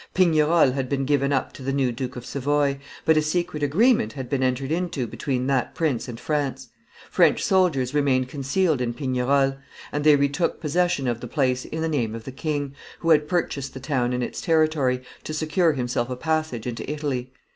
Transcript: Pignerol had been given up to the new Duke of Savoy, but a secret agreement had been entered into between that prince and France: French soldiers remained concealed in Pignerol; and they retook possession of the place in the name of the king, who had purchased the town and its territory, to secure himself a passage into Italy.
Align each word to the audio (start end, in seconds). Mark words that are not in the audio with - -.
Pignerol 0.15 0.71
had 0.73 0.89
been 0.89 1.05
given 1.05 1.31
up 1.31 1.53
to 1.53 1.61
the 1.61 1.71
new 1.71 1.91
Duke 1.91 2.15
of 2.15 2.25
Savoy, 2.25 2.79
but 3.05 3.17
a 3.17 3.21
secret 3.21 3.61
agreement 3.61 4.13
had 4.13 4.31
been 4.31 4.41
entered 4.41 4.71
into 4.71 5.05
between 5.05 5.45
that 5.45 5.75
prince 5.75 6.07
and 6.07 6.19
France: 6.19 6.69
French 7.11 7.43
soldiers 7.43 7.93
remained 7.93 8.27
concealed 8.27 8.81
in 8.81 8.95
Pignerol; 8.95 9.57
and 9.91 10.03
they 10.03 10.15
retook 10.15 10.59
possession 10.59 11.07
of 11.07 11.19
the 11.21 11.27
place 11.27 11.65
in 11.65 11.83
the 11.83 11.87
name 11.87 12.15
of 12.15 12.23
the 12.23 12.31
king, 12.31 12.73
who 13.01 13.11
had 13.11 13.27
purchased 13.27 13.75
the 13.75 13.79
town 13.79 14.11
and 14.11 14.23
its 14.23 14.41
territory, 14.41 15.03
to 15.23 15.35
secure 15.35 15.73
himself 15.73 16.09
a 16.09 16.15
passage 16.15 16.65
into 16.65 16.89
Italy. 16.91 17.31